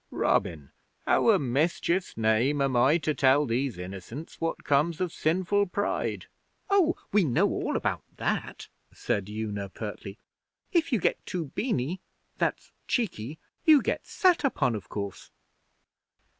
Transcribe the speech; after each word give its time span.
'Robin, 0.09 0.71
how 1.05 1.29
a' 1.29 1.37
mischief's 1.37 2.17
name 2.17 2.59
am 2.59 2.75
I 2.75 2.97
to 2.97 3.13
tell 3.13 3.45
these 3.45 3.77
innocents 3.77 4.41
what 4.41 4.63
comes 4.63 4.99
of 4.99 5.13
sinful 5.13 5.67
pride?' 5.67 6.25
'Oh, 6.71 6.95
we 7.11 7.23
know 7.23 7.47
all 7.47 7.77
about 7.77 8.01
that,' 8.17 8.67
said 8.91 9.29
Una 9.29 9.69
pertly. 9.69 10.17
'If 10.71 10.91
you 10.91 10.97
get 10.97 11.23
too 11.27 11.51
beany 11.53 12.01
that's 12.39 12.71
cheeky 12.87 13.37
you 13.63 13.79
get 13.83 14.07
sat 14.07 14.43
upon, 14.43 14.73
of 14.73 14.89
course.' 14.89 15.29